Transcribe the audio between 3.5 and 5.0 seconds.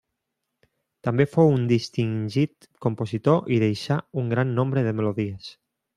i deixà un gran nombre de